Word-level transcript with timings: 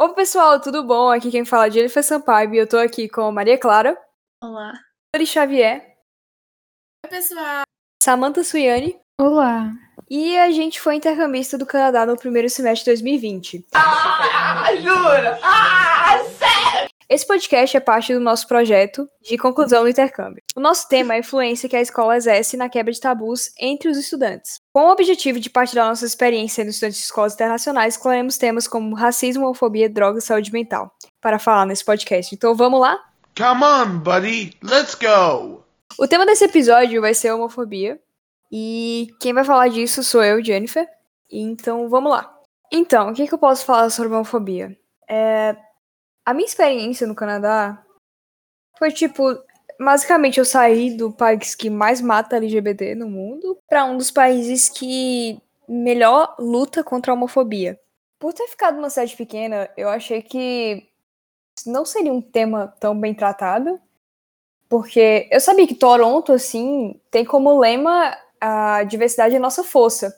Oi, 0.00 0.14
pessoal, 0.14 0.60
tudo 0.60 0.84
bom? 0.84 1.10
Aqui 1.10 1.30
quem 1.30 1.44
fala 1.44 1.66
é 1.66 1.70
Jennifer 1.70 2.02
Sampaio 2.02 2.54
e 2.54 2.58
eu 2.58 2.68
tô 2.68 2.78
aqui 2.78 3.08
com 3.08 3.30
Maria 3.32 3.58
Clara, 3.58 3.98
Olá. 4.42 4.72
Yuri 5.14 5.26
Xavier, 5.26 5.96
Oi, 7.04 7.10
pessoal. 7.10 7.62
Samantha 8.02 8.44
Suiane 8.44 8.96
Olá. 9.20 9.72
e 10.08 10.38
a 10.38 10.50
gente 10.50 10.80
foi 10.80 10.94
intercambista 10.94 11.58
do 11.58 11.66
Canadá 11.66 12.06
no 12.06 12.16
primeiro 12.16 12.48
semestre 12.48 12.84
de 12.84 13.02
2020. 13.02 13.66
jura? 14.80 15.38
Ah, 15.42 16.18
sério? 16.38 16.88
Esse 17.08 17.26
podcast 17.26 17.76
é 17.76 17.80
parte 17.80 18.14
do 18.14 18.20
nosso 18.20 18.46
projeto 18.46 19.08
de 19.22 19.36
conclusão 19.36 19.82
do 19.82 19.88
intercâmbio. 19.88 20.42
O 20.54 20.60
nosso 20.60 20.86
tema 20.88 21.14
é 21.14 21.16
a 21.16 21.20
influência 21.20 21.68
que 21.68 21.74
a 21.76 21.80
escola 21.80 22.16
exerce 22.16 22.56
na 22.56 22.68
quebra 22.68 22.92
de 22.92 23.00
tabus 23.00 23.50
entre 23.58 23.88
os 23.88 23.96
estudantes. 23.96 24.57
Com 24.78 24.84
o 24.84 24.92
objetivo 24.92 25.40
de 25.40 25.50
partilhar 25.50 25.88
nossa 25.88 26.06
experiência 26.06 26.62
sendo 26.62 26.70
estudantes 26.70 26.98
de 26.98 27.04
escolas 27.06 27.34
internacionais, 27.34 27.94
escolhemos 27.94 28.38
temas 28.38 28.68
como 28.68 28.94
racismo, 28.94 29.44
homofobia, 29.44 29.90
drogas 29.90 30.22
e 30.22 30.26
saúde 30.28 30.52
mental 30.52 30.94
para 31.20 31.36
falar 31.36 31.66
nesse 31.66 31.84
podcast. 31.84 32.32
Então 32.32 32.54
vamos 32.54 32.78
lá? 32.78 32.96
Come 33.36 33.64
on, 33.64 33.98
buddy. 33.98 34.56
Let's 34.62 34.94
go. 34.94 35.64
O 35.98 36.06
tema 36.06 36.24
desse 36.24 36.44
episódio 36.44 37.00
vai 37.00 37.12
ser 37.12 37.32
homofobia. 37.32 38.00
E 38.52 39.08
quem 39.18 39.34
vai 39.34 39.42
falar 39.42 39.66
disso 39.66 40.04
sou 40.04 40.22
eu, 40.22 40.40
Jennifer. 40.44 40.88
Então 41.28 41.88
vamos 41.88 42.12
lá. 42.12 42.32
Então, 42.70 43.10
o 43.10 43.14
que, 43.14 43.26
que 43.26 43.34
eu 43.34 43.38
posso 43.38 43.64
falar 43.64 43.90
sobre 43.90 44.14
homofobia? 44.14 44.78
É, 45.10 45.56
a 46.24 46.32
minha 46.32 46.46
experiência 46.46 47.04
no 47.04 47.16
Canadá 47.16 47.82
foi 48.78 48.92
tipo. 48.92 49.42
Basicamente, 49.80 50.38
eu 50.38 50.44
saí 50.44 50.96
do 50.96 51.12
país 51.12 51.54
que 51.54 51.70
mais 51.70 52.00
mata 52.00 52.36
LGBT 52.36 52.94
no 52.94 53.08
mundo 53.08 53.56
para 53.68 53.84
um 53.84 53.96
dos 53.96 54.10
países 54.10 54.68
que 54.68 55.40
melhor 55.68 56.34
luta 56.38 56.82
contra 56.82 57.12
a 57.12 57.14
homofobia. 57.14 57.78
Por 58.18 58.32
ter 58.32 58.48
ficado 58.48 58.76
numa 58.76 58.90
cidade 58.90 59.16
pequena, 59.16 59.70
eu 59.76 59.88
achei 59.88 60.20
que 60.22 60.88
não 61.64 61.84
seria 61.84 62.12
um 62.12 62.20
tema 62.20 62.74
tão 62.80 62.98
bem 62.98 63.14
tratado. 63.14 63.80
Porque 64.68 65.28
eu 65.30 65.40
sabia 65.40 65.66
que 65.66 65.74
Toronto, 65.74 66.32
assim, 66.32 67.00
tem 67.10 67.24
como 67.24 67.58
lema 67.58 68.16
a 68.40 68.84
diversidade 68.84 69.34
é 69.34 69.38
nossa 69.38 69.64
força. 69.64 70.14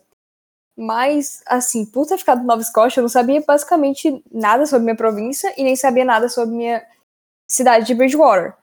Mas, 0.76 1.42
assim, 1.46 1.84
por 1.84 2.06
ter 2.06 2.18
ficado 2.18 2.42
em 2.42 2.46
Nova 2.46 2.62
Escócia, 2.62 3.00
eu 3.00 3.02
não 3.02 3.08
sabia 3.08 3.42
basicamente 3.46 4.22
nada 4.30 4.66
sobre 4.66 4.84
minha 4.84 4.96
província 4.96 5.52
e 5.56 5.62
nem 5.62 5.76
sabia 5.76 6.04
nada 6.04 6.28
sobre 6.28 6.54
minha 6.54 6.82
cidade 7.46 7.86
de 7.86 7.94
Bridgewater. 7.94 8.54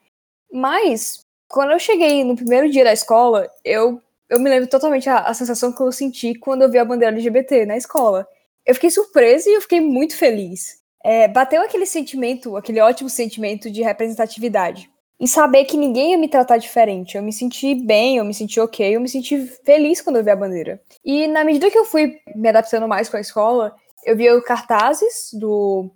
Mas, 0.52 1.26
quando 1.48 1.72
eu 1.72 1.80
cheguei 1.80 2.24
no 2.24 2.36
primeiro 2.36 2.70
dia 2.70 2.84
da 2.84 2.94
escola, 2.94 3.50
eu, 3.64 4.02
eu 4.30 4.40
me 4.40 4.50
lembro 4.50 4.68
totalmente 4.68 5.10
a, 5.10 5.20
a 5.20 5.34
sensação 5.34 5.72
que 5.72 5.82
eu 5.82 5.92
senti 5.92 6.36
quando 6.36 6.64
eu 6.64 6.72
vi 6.72 6.78
a 6.78 6.86
bandeira 6.86 7.14
LGBT 7.14 7.66
na 7.66 7.78
escola. 7.78 8.28
Eu 8.66 8.76
fiquei 8.76 8.90
surpresa 8.90 9.50
e 9.50 9.54
eu 9.54 9.62
fiquei 9.62 9.80
muito 9.80 10.16
feliz. 10.16 10.82
É, 11.04 11.28
bateu 11.28 11.62
aquele 11.62 11.86
sentimento, 11.86 12.58
aquele 12.58 12.82
ótimo 12.82 13.10
sentimento 13.10 13.72
de 13.72 13.82
representatividade 13.82 14.90
e 15.20 15.28
saber 15.28 15.66
que 15.66 15.78
ninguém 15.78 16.12
ia 16.12 16.18
me 16.18 16.28
tratar 16.28 16.58
diferente. 16.58 17.18
Eu 17.18 17.24
me 17.24 17.34
senti 17.34 17.74
bem, 17.74 18.18
eu 18.18 18.26
me 18.26 18.34
senti 18.34 18.60
ok, 18.60 18.96
eu 18.96 19.02
me 19.02 19.10
senti 19.10 19.48
feliz 19.64 20.02
quando 20.02 20.18
eu 20.18 20.24
vi 20.24 20.30
a 20.30 20.36
bandeira. 20.36 20.82
E 21.04 21.28
na 21.28 21.44
medida 21.44 21.72
que 21.72 21.78
eu 21.78 21.86
fui 21.86 22.20
me 22.36 22.50
adaptando 22.50 22.88
mais 22.88 23.10
com 23.10 23.18
a 23.18 23.22
escola, 23.22 23.76
eu 24.06 24.16
via 24.16 24.40
cartazes 24.42 25.30
do, 25.34 25.90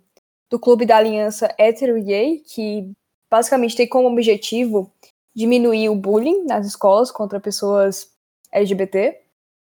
do 0.50 0.58
Clube 0.58 0.86
da 0.86 0.96
Aliança 0.96 1.54
Hétero 1.56 1.96
e 1.98 2.02
Gay, 2.02 2.42
que 2.46 2.90
basicamente 3.32 3.74
tem 3.74 3.88
como 3.88 4.08
objetivo 4.08 4.92
diminuir 5.34 5.88
o 5.88 5.94
bullying 5.94 6.44
nas 6.44 6.66
escolas 6.66 7.10
contra 7.10 7.40
pessoas 7.40 8.10
LGBT. 8.52 9.18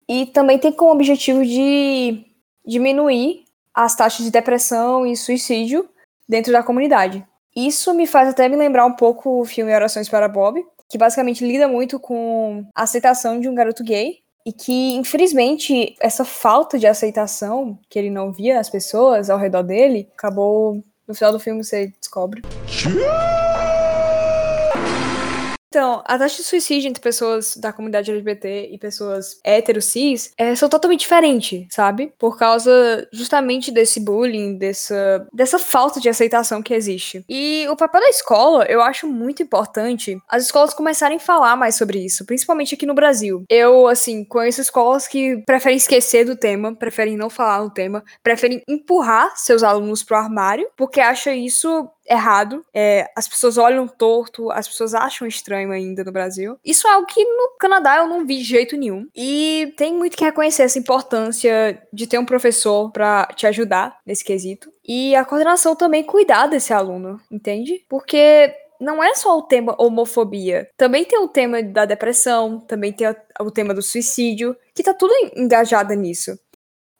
E 0.09 0.25
também 0.25 0.59
tem 0.59 0.73
como 0.73 0.93
objetivo 0.93 1.45
de 1.45 2.25
diminuir 2.65 3.45
as 3.75 3.95
taxas 3.95 4.25
de 4.25 4.33
depressão 4.33 5.07
e 5.07 5.15
suicídio 5.15 5.87
dentro 6.27 6.51
da 6.51 6.63
comunidade. 6.63 7.23
Isso 7.55 7.93
me 7.93 8.07
faz 8.07 8.31
até 8.31 8.49
me 8.49 8.57
lembrar 8.57 8.87
um 8.87 8.95
pouco 8.95 9.43
o 9.43 9.45
filme 9.45 9.75
Orações 9.75 10.09
para 10.09 10.27
Bob, 10.27 10.65
que 10.89 10.97
basicamente 10.97 11.47
lida 11.47 11.69
muito 11.69 12.01
com 12.01 12.65
a 12.75 12.85
aceitação 12.85 13.39
de 13.39 13.47
um 13.47 13.55
garoto 13.55 13.85
gay 13.85 14.21
e 14.47 14.55
que, 14.55 14.95
infelizmente, 14.95 15.95
essa 16.01 16.25
falta 16.25 16.79
de 16.79 16.87
aceitação 16.87 17.79
que 17.91 17.99
ele 17.99 18.09
não 18.09 18.33
via 18.33 18.55
nas 18.55 18.71
pessoas 18.71 19.29
ao 19.29 19.39
redor 19.39 19.63
dele 19.63 20.09
acabou 20.17 20.83
no 21.11 21.15
final 21.15 21.33
do 21.33 21.41
filme 21.41 21.63
você 21.63 21.93
descobre. 22.01 22.43
Então, 25.73 26.03
a 26.05 26.19
taxa 26.19 26.39
de 26.39 26.43
suicídio 26.43 26.89
entre 26.89 27.01
pessoas 27.01 27.57
da 27.57 27.73
comunidade 27.73 28.11
LGBT 28.11 28.71
e 28.73 28.77
pessoas 28.77 29.39
hétero 29.45 29.81
cis 29.81 30.33
é, 30.37 30.53
são 30.57 30.69
totalmente 30.69 31.03
diferentes, 31.03 31.69
sabe? 31.71 32.13
Por 32.19 32.37
causa 32.37 33.09
justamente 33.13 33.71
desse 33.71 34.01
bullying, 34.01 34.59
dessa, 34.59 35.25
dessa 35.33 35.61
falta 35.61 36.01
de 36.01 36.09
aceitação 36.09 36.61
que 36.61 36.75
existe. 36.75 37.25
E 37.29 37.69
o 37.71 37.77
papel 37.77 38.01
da 38.01 38.09
escola, 38.09 38.65
eu 38.65 38.83
acho 38.83 39.07
muito 39.07 39.45
importante 39.45 40.19
as 40.29 40.43
escolas 40.43 40.75
começarem 40.75 41.19
a 41.19 41.21
falar 41.21 41.55
mais 41.55 41.77
sobre 41.77 42.05
isso, 42.05 42.27
principalmente 42.27 42.75
aqui 42.75 42.85
no 42.85 42.95
Brasil. 42.95 43.45
Eu, 43.49 43.87
assim, 43.87 44.25
conheço 44.25 44.61
escolas 44.61 45.07
que 45.07 45.37
preferem 45.47 45.77
esquecer 45.77 46.25
do 46.25 46.35
tema, 46.35 46.75
preferem 46.75 47.17
não 47.17 47.31
falar 47.31 47.63
no 47.63 47.71
tema, 47.71 48.03
preferem 48.25 48.61
empurrar 48.69 49.37
seus 49.37 49.63
alunos 49.63 50.03
pro 50.03 50.17
armário, 50.17 50.67
porque 50.77 51.01
acham 51.01 51.33
isso 51.33 51.89
errado. 52.11 52.65
É, 52.75 53.09
as 53.17 53.29
pessoas 53.29 53.57
olham 53.57 53.87
torto, 53.87 54.51
as 54.51 54.67
pessoas 54.67 54.95
acham 54.95 55.27
estranho 55.27 55.71
ainda 55.71 56.03
no 56.03 56.13
Brasil. 56.13 56.59
Isso 56.65 56.87
é 56.89 56.93
algo 56.93 57.07
que 57.07 57.25
no 57.25 57.57
Canadá 57.59 57.99
eu 57.99 58.09
não 58.09 58.27
vi 58.27 58.39
de 58.39 58.45
jeito 58.45 58.77
nenhum. 58.77 59.07
E 59.15 59.73
tem 59.77 59.95
muito 59.95 60.17
que 60.17 60.25
reconhecer 60.25 60.65
essa 60.65 60.79
importância 60.79 61.81
de 61.93 62.07
ter 62.07 62.19
um 62.19 62.27
professor 62.27 62.91
para 62.91 63.27
te 63.37 63.47
ajudar 63.47 63.99
nesse 64.05 64.25
quesito. 64.25 64.73
E 64.87 65.15
a 65.15 65.25
coordenação 65.25 65.77
também 65.77 66.03
cuidar 66.03 66.49
desse 66.49 66.73
aluno, 66.73 67.21
entende? 67.31 67.85
Porque 67.89 68.53
não 68.81 69.05
é 69.05 69.15
só 69.15 69.39
o 69.39 69.43
tema 69.43 69.77
homofobia. 69.79 70.69
Também 70.77 71.05
tem 71.05 71.19
o 71.19 71.29
tema 71.29 71.63
da 71.63 71.85
depressão, 71.85 72.59
também 72.59 72.93
tem 72.93 73.07
o 73.39 73.51
tema 73.51 73.75
do 73.75 73.83
suicídio, 73.83 74.57
que 74.75 74.83
tá 74.83 74.95
tudo 74.95 75.13
engajado 75.37 75.93
nisso. 75.95 76.37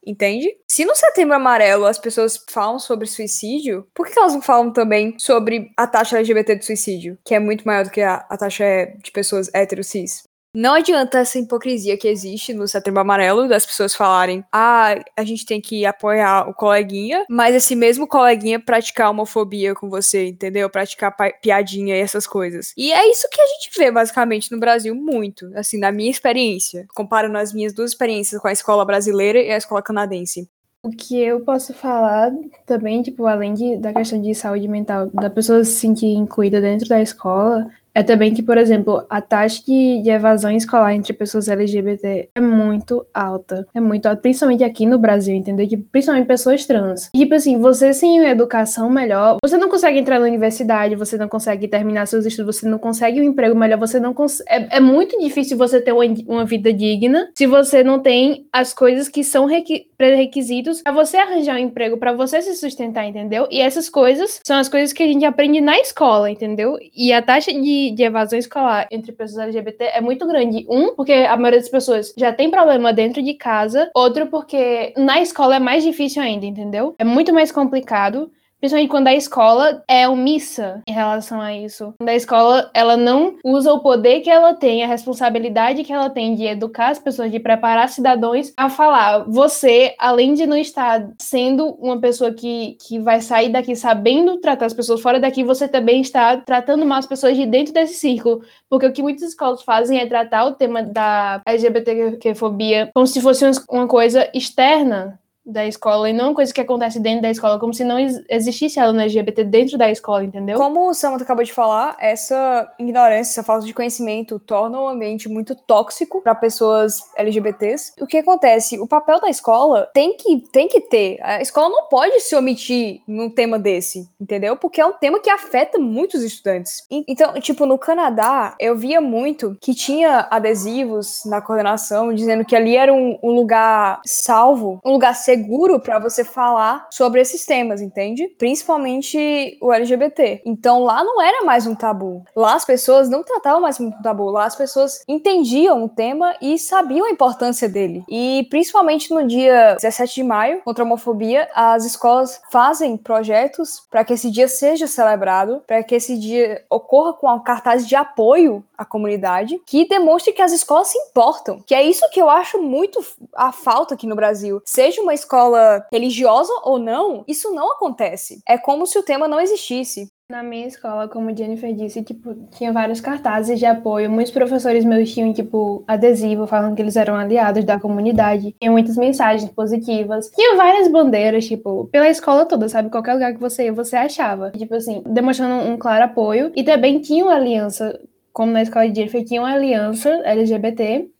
Entende? 0.05 0.57
Se 0.67 0.85
no 0.85 0.95
setembro 0.95 1.35
amarelo 1.35 1.85
as 1.85 1.99
pessoas 1.99 2.43
falam 2.49 2.79
sobre 2.79 3.07
suicídio, 3.07 3.87
por 3.95 4.09
que 4.09 4.19
elas 4.19 4.33
não 4.33 4.41
falam 4.41 4.73
também 4.73 5.15
sobre 5.19 5.71
a 5.77 5.87
taxa 5.87 6.17
LGBT 6.17 6.57
de 6.57 6.65
suicídio, 6.65 7.19
que 7.25 7.35
é 7.35 7.39
muito 7.39 7.67
maior 7.67 7.85
do 7.85 7.91
que 7.91 8.01
a, 8.01 8.15
a 8.29 8.37
taxa 8.37 8.65
de 9.03 9.11
pessoas 9.13 9.51
hétero 9.53 9.85
cis? 9.85 10.30
Não 10.53 10.75
adianta 10.75 11.21
essa 11.21 11.39
hipocrisia 11.39 11.97
que 11.97 12.09
existe 12.09 12.53
no 12.53 12.67
Setembro 12.67 13.01
Amarelo 13.01 13.49
das 13.49 13.65
pessoas 13.65 13.95
falarem: 13.95 14.45
ah, 14.53 14.97
a 15.17 15.25
gente 15.25 15.47
tem 15.47 15.61
que 15.61 15.87
apoiar 15.87 16.49
o 16.49 16.55
coleguinha, 16.55 17.25
mas 17.31 17.55
esse 17.55 17.77
mesmo 17.77 18.07
coleguinha 18.09 18.59
praticar 18.59 19.11
homofobia 19.11 19.77
com 19.77 19.89
você, 19.89 20.27
entendeu? 20.27 20.69
Praticar 20.69 21.15
piadinha 21.41 21.97
e 21.97 22.01
essas 22.01 22.27
coisas. 22.27 22.73
E 22.77 22.93
é 22.93 23.09
isso 23.09 23.29
que 23.31 23.41
a 23.41 23.47
gente 23.47 23.71
vê 23.79 23.93
basicamente 23.93 24.51
no 24.51 24.59
Brasil 24.59 24.93
muito, 24.93 25.53
assim, 25.55 25.79
na 25.79 25.93
minha 25.93 26.11
experiência, 26.11 26.85
comparando 26.97 27.39
as 27.39 27.53
minhas 27.53 27.73
duas 27.73 27.93
experiências 27.93 28.41
com 28.43 28.49
a 28.49 28.53
escola 28.53 28.85
brasileira 28.85 29.41
e 29.41 29.53
a 29.53 29.57
escola 29.57 29.81
canadense. 29.81 30.49
O 30.83 30.91
que 30.91 31.21
eu 31.21 31.41
posso 31.43 31.75
falar 31.75 32.33
também, 32.65 33.03
tipo, 33.03 33.27
além 33.27 33.53
de, 33.53 33.77
da 33.77 33.93
questão 33.93 34.21
de 34.21 34.35
saúde 34.35 34.67
mental, 34.67 35.11
da 35.13 35.29
pessoa 35.29 35.63
se 35.63 35.73
sentir 35.73 36.07
incluída 36.07 36.59
dentro 36.59 36.89
da 36.89 37.03
escola, 37.03 37.71
é 37.95 38.03
também 38.03 38.33
que, 38.33 38.43
por 38.43 38.57
exemplo, 38.57 39.05
a 39.09 39.21
taxa 39.21 39.63
de, 39.67 40.11
evasão 40.11 40.51
escolar 40.51 40.95
entre 40.95 41.13
pessoas 41.13 41.49
LGBT 41.49 42.31
é 42.35 42.41
muito 42.41 43.07
alta. 43.13 43.67
É 43.75 43.81
muito 43.81 44.07
alta, 44.07 44.21
principalmente 44.21 44.65
aqui 44.65 44.87
no 44.87 44.99
Brasil, 44.99 45.35
entendeu? 45.35 45.67
Principalmente 45.91 46.27
pessoas 46.27 46.67
trans. 46.67 47.11
tipo 47.15 47.35
assim, 47.35 47.59
você 47.59 47.93
sem 47.93 48.25
educação 48.25 48.91
melhor, 48.91 49.37
você 49.43 49.57
não 49.57 49.69
consegue 49.69 49.99
entrar 49.99 50.19
na 50.19 50.27
universidade, 50.27 50.95
você 50.95 51.17
não 51.17 51.29
consegue 51.29 51.69
terminar 51.69 52.07
seus 52.07 52.27
estudos, 52.27 52.57
você 52.57 52.69
não 52.69 52.79
consegue 52.79 53.21
um 53.21 53.25
emprego 53.25 53.57
melhor, 53.57 53.79
você 53.79 53.99
não 53.99 54.15
consegue. 54.15 54.49
É, 54.51 54.77
é 54.77 54.81
muito 54.81 55.19
difícil 55.19 55.57
você 55.57 55.81
ter 55.81 55.93
uma, 55.93 56.05
uma, 56.27 56.45
vida 56.45 56.73
digna 56.73 57.29
se 57.35 57.47
você 57.47 57.85
não 57.85 58.01
tem 58.01 58.47
as 58.53 58.73
coisas 58.73 59.09
que 59.09 59.23
são 59.23 59.49
pré-requisitos 59.97 60.83
para 60.83 60.93
você 60.93 61.17
arranjar 61.17 61.57
um 61.57 61.59
emprego, 61.59 61.97
para 61.97 62.13
você 62.13 62.41
se 62.41 62.55
sustentar, 62.55 63.07
entendeu? 63.07 63.47
E 63.51 63.61
essas 63.61 63.89
coisas 63.89 64.41
são 64.45 64.57
as 64.57 64.69
coisas 64.69 64.93
que 64.93 65.03
a 65.03 65.07
gente 65.07 65.25
aprende 65.25 65.61
na 65.61 65.79
escola, 65.79 66.31
entendeu? 66.31 66.77
E 66.95 67.13
a 67.13 67.23
taxa 67.23 67.53
de 67.53 67.80
de, 67.91 68.03
evasão 68.03 68.39
escolar 68.39 68.87
entre 68.91 69.13
pessoas 69.13 69.47
LGBT 69.47 69.85
é 69.95 70.01
muito 70.01 70.27
grande. 70.27 70.67
Um, 70.69 70.95
porque 70.95 71.13
a 71.13 71.37
maioria 71.37 71.61
das 71.61 71.69
pessoas 71.69 72.13
já 72.17 72.33
tem 72.33 72.51
problema 72.51 72.93
dentro 72.93 73.23
de 73.23 73.35
casa. 73.35 73.91
Outro, 73.95 74.27
porque 74.27 74.93
na 74.97 75.21
escola 75.21 75.57
é 75.57 75.59
mais 75.59 75.83
difícil 75.83 76.23
ainda, 76.23 76.45
entendeu? 76.45 76.95
É 76.99 77.05
muito 77.05 77.33
mais 77.33 77.51
complicado. 77.51 78.31
Principalmente 78.61 78.91
quando 78.91 79.07
a 79.07 79.15
escola 79.15 79.83
é 79.89 80.07
omissa 80.07 80.83
em 80.87 80.93
relação 80.93 81.41
a 81.41 81.57
isso. 81.57 81.95
Quando 81.99 82.11
a 82.11 82.15
escola 82.15 82.71
ela 82.75 82.97
não 82.97 83.37
usa 83.43 83.73
o 83.73 83.81
poder 83.81 84.21
que 84.21 84.29
ela 84.29 84.55
tem, 84.55 84.85
a 84.85 84.87
responsabilidade 84.87 85.83
que 85.83 85.93
ela 85.93 86.11
tem 86.11 86.35
de 86.35 86.45
educar 86.45 86.89
as 86.89 86.99
pessoas, 86.99 87.31
de 87.31 87.41
preparar 87.41 87.89
cidadãos 87.89 88.53
a 88.57 88.69
falar. 88.69 89.25
Você, 89.27 89.95
além 89.99 90.35
de 90.35 90.47
não 90.47 90.57
estar 90.57 91.09
sendo 91.19 91.69
uma 91.81 91.99
pessoa 91.99 92.33
que, 92.33 92.77
que 92.87 92.99
vai 92.99 93.23
sair 93.23 93.49
daqui 93.49 93.75
sabendo 93.75 94.39
tratar 94.39 94.67
as 94.67 94.75
pessoas 94.75 95.01
fora 95.01 95.19
daqui, 95.19 95.43
você 95.43 95.67
também 95.67 96.03
está 96.03 96.37
tratando 96.37 96.85
mal 96.85 96.99
as 96.99 97.07
pessoas 97.07 97.37
de 97.37 97.47
dentro 97.47 97.73
desse 97.73 97.95
círculo. 97.95 98.43
Porque 98.69 98.87
o 98.87 98.93
que 98.93 99.03
muitas 99.03 99.23
escolas 99.23 99.63
fazem 99.63 99.99
é 99.99 100.07
tratar 100.07 100.45
o 100.45 100.53
tema 100.53 100.83
da 100.83 101.41
LGBTQ-fobia 101.47 102.91
como 102.93 103.07
se 103.07 103.21
fosse 103.23 103.45
uma 103.71 103.89
coisa 103.89 104.29
externa 104.35 105.19
da 105.51 105.67
escola 105.67 106.09
e 106.09 106.13
não 106.13 106.29
uma 106.29 106.35
coisa 106.35 106.53
que 106.53 106.61
acontece 106.61 107.01
dentro 107.01 107.23
da 107.23 107.31
escola, 107.31 107.59
como 107.59 107.75
se 107.75 107.85
não 107.85 107.99
ex- 107.99 108.23
existisse 108.29 108.79
aluno 108.79 109.01
LGBT 109.01 109.45
dentro 109.45 109.77
da 109.79 109.91
escola, 109.91 110.25
entendeu? 110.25 110.59
Como 110.59 110.89
o 110.89 110.95
Samantha 110.95 111.25
acabou 111.25 111.45
de 111.45 111.53
falar, 111.53 111.97
essa 112.01 112.73
ignorância, 112.79 113.33
essa 113.33 113.43
falta 113.43 113.67
de 113.67 113.75
conhecimento 113.75 114.39
torna 114.39 114.81
o 114.81 114.89
ambiente 114.89 115.29
muito 115.29 115.55
tóxico 115.55 116.21
para 116.23 116.35
pessoas 116.35 117.01
LGBTs. 117.17 117.95
O 118.01 118.07
que 118.07 118.19
acontece? 118.19 118.79
O 118.79 118.87
papel 118.87 119.21
da 119.21 119.29
escola 119.29 119.89
tem 119.93 120.17
que, 120.17 120.39
tem 120.53 120.69
que 120.69 120.81
ter. 120.81 121.19
A 121.23 121.41
escola 121.41 121.69
não 121.69 121.89
pode 121.89 122.21
se 122.21 122.35
omitir 122.35 123.01
num 123.07 123.31
tema 123.31 123.59
desse, 123.59 124.09
entendeu? 124.21 124.57
Porque 124.57 124.81
é 124.81 124.87
um 124.87 124.93
tema 124.93 125.21
que 125.21 125.31
afeta 125.31 125.79
muitos 125.79 126.23
estudantes. 126.23 126.85
Então, 126.91 127.33
tipo, 127.35 127.67
no 127.67 127.79
Canadá, 127.79 128.55
eu 128.59 128.77
via 128.77 129.01
muito 129.01 129.57
que 129.61 129.75
tinha 129.75 130.27
adesivos 130.31 131.23
na 131.27 131.41
coordenação 131.41 132.13
dizendo 132.15 132.45
que 132.45 132.55
ali 132.57 132.77
era 132.77 132.93
um, 132.93 133.19
um 133.23 133.33
lugar 133.33 134.01
salvo, 134.05 134.81
um 134.85 134.93
lugar 134.93 135.15
seguro 135.15 135.40
para 135.81 135.99
você 135.99 136.25
falar 136.25 136.87
sobre 136.91 137.21
esses 137.21 137.45
temas, 137.45 137.81
entende? 137.81 138.29
Principalmente 138.39 139.59
o 139.61 139.73
LGBT. 139.73 140.43
Então 140.45 140.83
lá 140.85 141.03
não 141.05 141.21
era 141.21 141.45
mais 141.45 141.67
um 141.67 141.75
tabu. 141.75 142.25
Lá 142.35 142.55
as 142.55 142.65
pessoas 142.65 143.09
não 143.09 143.23
tratavam 143.23 143.61
mais 143.61 143.77
como 143.77 143.91
um 143.91 144.03
tabu. 144.03 144.31
Lá 144.31 144.45
as 144.45 144.57
pessoas 144.57 145.03
entendiam 145.09 145.85
o 145.85 145.89
tema 145.89 146.35
e 146.41 146.59
sabiam 146.59 147.07
a 147.07 147.11
importância 147.11 147.69
dele. 147.69 148.05
E 148.09 148.47
principalmente 148.51 149.13
no 149.13 149.27
dia 149.27 149.75
17 149.75 150.15
de 150.15 150.23
maio, 150.23 150.63
contra 150.63 150.85
a 150.85 150.87
homofobia, 150.87 151.49
as 151.55 151.85
escolas 151.85 152.41
fazem 152.51 152.97
projetos 152.97 153.83
para 153.91 154.05
que 154.05 154.13
esse 154.13 154.31
dia 154.31 154.49
seja 154.49 154.87
celebrado, 154.87 155.63
para 155.67 155.83
que 155.83 155.95
esse 155.95 156.19
dia 156.19 156.65
ocorra 156.71 157.13
com 157.13 157.31
um 157.31 157.43
cartaz 157.43 157.87
de 157.87 157.95
apoio 157.95 158.65
à 158.77 158.85
comunidade, 158.85 159.61
que 159.67 159.87
demonstre 159.87 160.33
que 160.33 160.43
as 160.43 160.53
escolas 160.53 160.89
se 160.89 160.99
importam. 160.99 161.61
Que 161.67 161.75
é 161.75 161.83
isso 161.83 162.09
que 162.11 162.21
eu 162.21 162.29
acho 162.29 162.61
muito 162.61 163.05
a 163.35 163.53
falta 163.53 163.95
aqui 163.95 164.07
no 164.07 164.17
Brasil. 164.17 164.61
Seja 164.65 165.01
uma 165.01 165.15
escola 165.21 165.87
religiosa 165.93 166.53
ou 166.65 166.79
não, 166.79 167.25
isso 167.29 167.53
não 167.53 167.73
acontece. 167.73 168.41
É 168.47 168.59
como 168.59 168.87
se 168.87 168.99
o 168.99 169.03
tema 169.03 169.29
não 169.29 169.41
existisse. 169.41 170.09
Na 170.31 170.45
minha 170.45 170.69
escola, 170.69 171.09
como 171.09 171.37
Jennifer 171.37 171.75
disse, 171.75 172.05
tipo, 172.05 172.37
tinha 172.53 172.73
vários 172.73 173.01
cartazes 173.01 173.59
de 173.59 173.67
apoio. 173.67 174.09
Muitos 174.09 174.33
professores 174.33 174.85
meus 174.85 175.13
tinham, 175.13 175.33
tipo, 175.33 175.83
adesivo 175.89 176.47
falando 176.47 176.77
que 176.77 176.83
eles 176.83 176.95
eram 176.95 177.17
aliados 177.17 177.65
da 177.65 177.81
comunidade. 177.81 178.55
Tinha 178.61 178.71
muitas 178.71 178.97
mensagens 178.97 179.51
positivas. 179.51 180.31
Tinha 180.31 180.57
várias 180.57 180.87
bandeiras, 180.87 181.47
tipo, 181.49 181.89
pela 181.91 182.09
escola 182.09 182.47
toda, 182.47 182.69
sabe? 182.69 182.91
Qualquer 182.91 183.15
lugar 183.15 183.35
que 183.35 183.41
você 183.41 183.65
ia, 183.65 183.73
você 183.73 183.97
achava. 183.97 184.53
Tipo 184.53 184.77
assim, 184.77 185.03
demonstrando 185.05 185.69
um 185.69 185.77
claro 185.77 186.05
apoio. 186.05 186.53
E 186.55 186.63
também 186.63 187.01
tinha 187.01 187.25
uma 187.25 187.35
aliança, 187.35 188.01
como 188.33 188.53
na 188.53 188.63
escola 188.63 188.89
de 188.89 188.95
Jennifer, 188.95 189.25
tinha 189.25 189.41
uma 189.41 189.53
aliança 189.53 190.11
LGBT. 190.25 191.11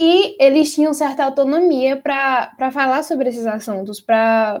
E 0.00 0.36
eles 0.38 0.74
tinham 0.74 0.92
certa 0.92 1.24
autonomia 1.24 1.96
para 1.96 2.70
falar 2.70 3.02
sobre 3.02 3.30
esses 3.30 3.46
assuntos, 3.46 3.98
para 3.98 4.60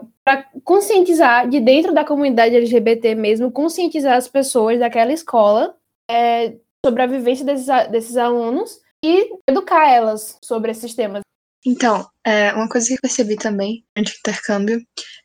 conscientizar 0.64 1.48
de 1.48 1.60
dentro 1.60 1.92
da 1.92 2.04
comunidade 2.04 2.56
LGBT 2.56 3.14
mesmo, 3.14 3.52
conscientizar 3.52 4.16
as 4.16 4.28
pessoas 4.28 4.78
daquela 4.78 5.12
escola 5.12 5.76
é, 6.10 6.56
sobre 6.84 7.02
a 7.02 7.06
vivência 7.06 7.44
desses, 7.44 7.66
desses 7.90 8.16
alunos 8.16 8.80
e 9.04 9.28
educar 9.46 9.88
elas 9.88 10.38
sobre 10.42 10.70
esses 10.70 10.94
temas. 10.94 11.20
Então, 11.66 12.08
é, 12.24 12.52
uma 12.54 12.68
coisa 12.68 12.86
que 12.86 12.94
eu 12.94 13.00
percebi 13.02 13.36
também 13.36 13.84
durante 13.94 14.14
o 14.14 14.18
intercâmbio 14.18 14.80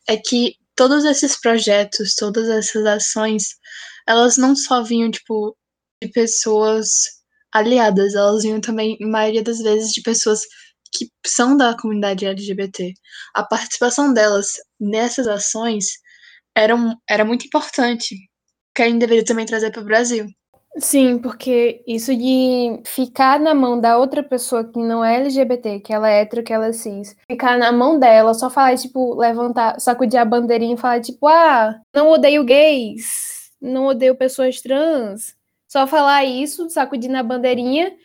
é 0.09 0.17
que 0.17 0.55
todos 0.75 1.05
esses 1.05 1.39
projetos, 1.39 2.15
todas 2.15 2.49
essas 2.49 2.85
ações, 2.85 3.55
elas 4.07 4.37
não 4.37 4.55
só 4.55 4.83
vinham, 4.83 5.11
tipo, 5.11 5.55
de 6.01 6.09
pessoas 6.09 7.20
aliadas, 7.53 8.13
elas 8.15 8.43
vinham 8.43 8.61
também, 8.61 8.97
na 8.99 9.07
maioria 9.07 9.43
das 9.43 9.59
vezes, 9.59 9.91
de 9.91 10.01
pessoas 10.01 10.41
que 10.93 11.07
são 11.25 11.55
da 11.55 11.75
comunidade 11.77 12.25
LGBT. 12.25 12.93
A 13.33 13.43
participação 13.43 14.13
delas 14.13 14.47
nessas 14.79 15.27
ações 15.27 15.85
era, 16.55 16.75
um- 16.75 16.95
era 17.09 17.23
muito 17.23 17.45
importante, 17.45 18.15
que 18.75 18.81
a 18.81 18.87
gente 18.87 18.99
deveria 18.99 19.23
também 19.25 19.45
trazer 19.45 19.71
para 19.71 19.81
o 19.81 19.85
Brasil. 19.85 20.25
Sim, 20.77 21.17
porque 21.19 21.83
isso 21.85 22.15
de 22.15 22.81
ficar 22.85 23.37
na 23.39 23.53
mão 23.53 23.79
da 23.79 23.97
outra 23.97 24.23
pessoa 24.23 24.63
que 24.63 24.79
não 24.79 25.03
é 25.03 25.17
LGBT, 25.17 25.81
que 25.81 25.93
ela 25.93 26.09
é 26.09 26.21
hétero, 26.21 26.43
que 26.43 26.53
ela 26.53 26.67
é 26.67 26.71
cis, 26.73 27.13
ficar 27.29 27.57
na 27.57 27.73
mão 27.73 27.99
dela, 27.99 28.33
só 28.33 28.49
falar, 28.49 28.77
tipo, 28.77 29.15
levantar, 29.15 29.77
sacudir 29.81 30.17
a 30.17 30.23
bandeirinha 30.23 30.75
e 30.75 30.77
falar, 30.77 31.01
tipo, 31.01 31.27
ah, 31.27 31.77
não 31.93 32.09
odeio 32.11 32.45
gays, 32.45 33.49
não 33.61 33.87
odeio 33.87 34.15
pessoas 34.15 34.61
trans. 34.61 35.35
Só 35.71 35.87
falar 35.87 36.25
isso, 36.25 36.69
sacudir 36.69 37.09
na 37.09 37.23
bandeirinha 37.23 37.95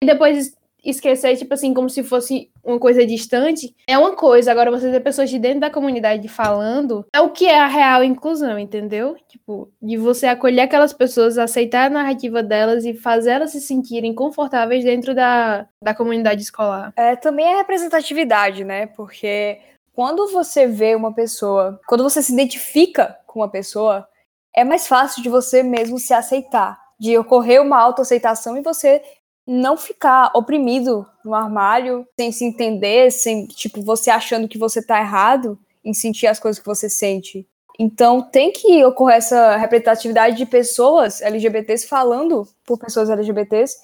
e 0.00 0.06
depois 0.06 0.54
esquecer, 0.84 1.36
tipo 1.36 1.52
assim, 1.52 1.74
como 1.74 1.90
se 1.90 2.04
fosse 2.04 2.52
uma 2.62 2.78
coisa 2.78 3.04
distante, 3.04 3.74
é 3.88 3.98
uma 3.98 4.14
coisa. 4.14 4.52
Agora, 4.52 4.70
você 4.70 4.92
ter 4.92 5.00
pessoas 5.00 5.28
de 5.28 5.36
dentro 5.36 5.58
da 5.58 5.68
comunidade 5.68 6.28
falando 6.28 7.04
é 7.12 7.20
o 7.20 7.30
que 7.30 7.46
é 7.46 7.58
a 7.58 7.66
real 7.66 8.04
inclusão, 8.04 8.56
entendeu? 8.56 9.16
Tipo, 9.26 9.72
de 9.82 9.96
você 9.96 10.28
acolher 10.28 10.60
aquelas 10.60 10.92
pessoas, 10.92 11.36
aceitar 11.36 11.86
a 11.86 11.90
narrativa 11.90 12.44
delas 12.44 12.84
e 12.84 12.94
fazer 12.94 13.30
elas 13.30 13.50
se 13.50 13.60
sentirem 13.60 14.14
confortáveis 14.14 14.84
dentro 14.84 15.12
da, 15.12 15.66
da 15.82 15.92
comunidade 15.92 16.42
escolar. 16.42 16.92
É, 16.94 17.16
também 17.16 17.44
é 17.46 17.56
representatividade, 17.56 18.62
né? 18.62 18.86
Porque 18.86 19.58
quando 19.92 20.28
você 20.28 20.68
vê 20.68 20.94
uma 20.94 21.12
pessoa, 21.12 21.80
quando 21.88 22.04
você 22.04 22.22
se 22.22 22.32
identifica 22.32 23.18
com 23.26 23.40
uma 23.40 23.50
pessoa, 23.50 24.06
é 24.54 24.62
mais 24.62 24.86
fácil 24.86 25.24
de 25.24 25.28
você 25.28 25.64
mesmo 25.64 25.98
se 25.98 26.14
aceitar, 26.14 26.85
de 26.98 27.16
ocorrer 27.18 27.62
uma 27.62 27.78
autoaceitação 27.78 28.56
e 28.56 28.62
você 28.62 29.02
não 29.46 29.76
ficar 29.76 30.32
oprimido 30.34 31.06
no 31.24 31.34
armário, 31.34 32.06
sem 32.18 32.32
se 32.32 32.44
entender, 32.44 33.12
sem, 33.12 33.46
tipo, 33.46 33.80
você 33.82 34.10
achando 34.10 34.48
que 34.48 34.58
você 34.58 34.82
tá 34.82 35.00
errado 35.00 35.58
em 35.84 35.94
sentir 35.94 36.26
as 36.26 36.40
coisas 36.40 36.60
que 36.60 36.66
você 36.66 36.90
sente. 36.90 37.46
Então 37.78 38.22
tem 38.22 38.50
que 38.50 38.84
ocorrer 38.84 39.18
essa 39.18 39.56
representatividade 39.56 40.36
de 40.36 40.46
pessoas 40.46 41.20
LGBTs 41.20 41.86
falando 41.86 42.48
por 42.64 42.78
pessoas 42.78 43.10
LGBTs. 43.10 43.76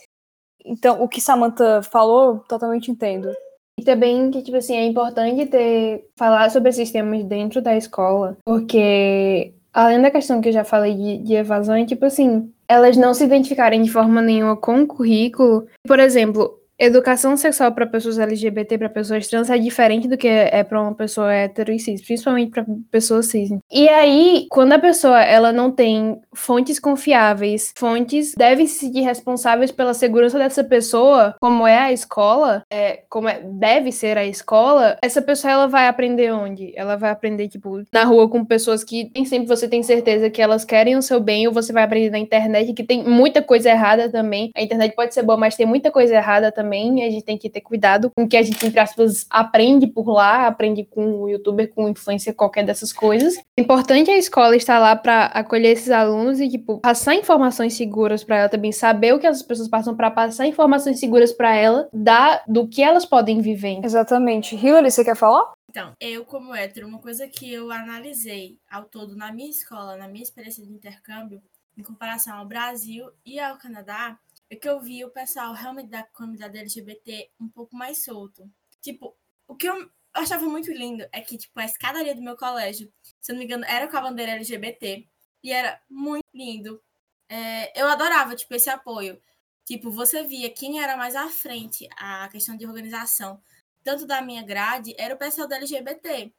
Então, 0.65 1.03
o 1.03 1.09
que 1.09 1.21
Samantha 1.21 1.83
falou, 1.83 2.39
totalmente 2.49 2.91
entendo. 2.91 3.33
E 3.79 3.85
também 3.85 4.31
que, 4.31 4.43
tipo 4.43 4.57
assim, 4.57 4.77
é 4.77 4.87
importante 4.87 5.47
ter 5.47 6.09
falar 6.17 6.51
sobre 6.51 6.71
esses 6.71 6.91
temas 6.91 7.25
dentro 7.25 7.61
da 7.61 7.77
escola, 7.77 8.37
porque 8.45 9.55
além 9.73 10.01
da 10.01 10.11
questão 10.11 10.41
que 10.41 10.49
eu 10.49 10.53
já 10.53 10.65
falei 10.65 10.95
de, 10.95 11.19
de 11.19 11.35
evasão, 11.35 11.75
é 11.75 11.85
tipo 11.85 12.05
assim, 12.05 12.53
elas 12.69 12.97
não 12.97 13.13
se 13.13 13.25
identificarem 13.25 13.83
de 13.83 13.91
forma 13.91 14.23
nenhuma 14.23 14.57
com 14.57 14.83
o 14.83 14.87
currículo. 14.87 15.67
Por 15.87 15.99
exemplo, 15.99 16.62
educação 16.79 17.37
sexual 17.37 17.73
para 17.73 17.87
pessoas 17.87 18.19
LGBT, 18.19 18.79
para 18.79 18.89
pessoas 18.89 19.27
trans, 19.29 19.51
é 19.51 19.59
diferente 19.59 20.09
do 20.09 20.17
que 20.17 20.29
é 20.29 20.63
para 20.65 20.81
uma 20.81 20.95
pessoa 20.95 21.33
hétero 21.33 21.73
e 21.73 21.79
cis, 21.79 22.03
principalmente 22.03 22.51
para 22.51 22.65
pessoas 22.91 23.27
cis. 23.27 23.51
E 23.71 23.89
aí, 23.89 24.47
quando 24.51 24.73
a 24.73 24.79
pessoa 24.79 25.23
ela 25.23 25.53
não 25.53 25.71
tem 25.71 26.21
fontes 26.35 26.79
confiáveis, 26.79 27.73
fontes 27.77 28.35
devem 28.37 28.67
se 28.67 28.81
sentir 28.81 29.01
responsáveis 29.01 29.71
pela 29.71 29.95
segurança 29.95 30.39
dessa 30.39 30.65
pessoa, 30.65 31.35
como 31.41 31.67
é 31.67 31.79
a 31.79 31.93
escola, 31.93 32.63
é, 32.71 33.03
como 33.09 33.29
é, 33.29 33.41
deve 33.45 33.93
ser 33.93 34.19
a 34.19 34.25
escola, 34.25 34.97
essa 35.03 35.23
pessoa 35.23 35.53
ela 35.53 35.67
vai 35.67 35.89
aprender 35.89 36.33
onde? 36.33 36.73
Ela 36.77 36.97
vai 36.97 37.11
aprender, 37.11 37.49
tipo, 37.49 37.83
na 37.93 38.05
rua 38.05 38.29
com 38.29 38.45
pessoas 38.45 38.83
que 38.83 39.11
nem 39.15 39.25
sempre 39.25 39.47
você 39.47 39.69
tem 39.69 39.83
certeza 39.83 40.31
que 40.31 40.43
elas 40.43 40.65
querem 40.65 40.97
o 40.97 41.03
seu 41.03 41.21
bem, 41.21 41.47
ou 41.47 41.53
você 41.53 41.73
vai 41.73 41.83
aprender 41.83 42.11
na 42.11 42.19
internet, 42.19 42.73
que 42.73 42.85
tem 42.85 43.05
muita 43.05 43.43
coisa 43.43 43.71
errada 43.71 44.11
também. 44.11 44.51
A 44.57 44.63
internet 44.63 44.95
pode 44.95 45.15
ser 45.15 45.23
boa, 45.23 45.37
mas 45.37 45.57
tem 45.57 45.67
muita 45.67 45.91
coisa 45.91 46.15
errada 46.15 46.51
também, 46.51 46.62
e 46.99 47.03
a 47.03 47.11
gente 47.11 47.25
tem 47.25 47.39
que 47.39 47.51
ter 47.51 47.61
cuidado 47.61 48.11
com 48.15 48.25
o 48.25 48.29
que 48.29 48.37
a 48.37 48.43
gente, 48.43 48.65
entre 48.67 48.81
aspas, 48.81 49.27
aprende 49.29 49.87
por 49.87 50.09
lá, 50.09 50.47
aprende 50.47 50.85
com 50.85 51.23
o 51.23 51.29
youtuber, 51.29 51.73
com 51.73 51.89
influência, 51.89 52.33
qualquer 52.33 52.65
dessas 52.65 52.93
coisas. 52.93 53.37
É 53.57 53.63
importante 53.63 54.11
a 54.11 54.17
escola 54.17 54.57
estar 54.57 54.79
lá 54.79 54.95
para 54.97 55.27
acolher 55.27 55.73
esses 55.73 55.91
alunos 55.91 56.41
e, 56.41 56.49
tipo, 56.49 56.79
passar 56.81 57.15
informações 57.15 57.75
seguras 57.75 58.25
para 58.25 58.39
ela 58.39 58.49
também, 58.49 58.73
saber 58.73 59.15
o 59.15 59.19
que 59.19 59.27
as 59.27 59.43
pessoas 59.43 59.69
passam 59.69 59.97
para 59.97 60.11
passar 60.11 60.47
informações 60.47 60.99
seguras 60.99 61.33
para 61.33 61.55
ela, 61.55 61.89
da, 61.93 62.43
do 62.47 62.69
que 62.69 62.83
elas 62.83 63.05
podem 63.05 63.41
viver. 63.41 63.81
Exatamente. 63.85 64.55
Hillary, 64.55 64.91
você 64.91 65.05
quer 65.05 65.17
falar? 65.17 65.53
Então, 65.73 65.95
eu, 65.99 66.25
como 66.27 66.55
hétero, 66.55 66.87
uma 66.87 66.99
coisa 66.99 67.27
que 67.27 67.51
eu 67.51 67.71
analisei 67.71 68.59
ao 68.71 68.85
todo 68.85 69.17
na 69.17 69.33
minha 69.33 69.49
escola, 69.49 69.97
na 69.97 70.07
minha 70.07 70.23
experiência 70.23 70.63
de 70.63 70.71
intercâmbio, 70.71 71.43
em 71.77 71.83
comparação 71.83 72.37
ao 72.37 72.47
Brasil 72.47 73.11
e 73.25 73.41
ao 73.41 73.57
Canadá, 73.57 74.19
é 74.53 74.57
que 74.57 74.69
eu 74.69 74.81
vi 74.81 75.03
o 75.03 75.11
pessoal 75.11 75.55
realmente 75.55 75.89
da 75.89 76.03
comunidade 76.03 76.59
LGBT 76.59 77.31
um 77.41 77.49
pouco 77.49 77.75
mais 77.75 78.05
solto. 78.05 78.51
Tipo, 78.83 79.17
o 79.49 79.57
que 79.57 79.67
eu 79.67 79.91
achava 80.13 80.45
muito 80.45 80.71
lindo 80.71 81.09
é 81.11 81.23
que, 81.23 81.39
tipo, 81.39 81.59
a 81.59 81.65
escadaria 81.65 82.15
do 82.15 82.23
meu 82.23 82.37
colégio, 82.37 82.93
se 83.21 83.33
eu 83.33 83.35
não 83.35 83.39
me 83.41 83.47
engano, 83.47 83.65
era 83.65 83.89
com 83.89 83.97
a 83.97 84.03
bandeira 84.03 84.33
LGBT 84.33 85.09
e 85.43 85.53
era 85.53 85.81
muito 85.89 86.27
lindo. 86.35 86.83
É, 87.31 87.81
eu 87.81 87.89
adorava, 87.89 88.37
tipo, 88.37 88.55
esse 88.55 88.69
apoio. 88.69 89.19
Tipo, 89.65 89.91
você 89.91 90.23
via 90.25 90.51
quem 90.51 90.83
era 90.83 90.99
mais 90.99 91.17
à 91.17 91.29
frente 91.29 91.89
a 91.97 92.29
questão 92.29 92.55
de 92.55 92.67
organização, 92.67 93.41
tanto 93.83 94.07
da 94.07 94.21
minha 94.21 94.43
grade, 94.43 94.95
era 94.99 95.15
o 95.15 95.19
pessoal 95.19 95.49
da 95.49 95.57
LGBT. 95.57 96.31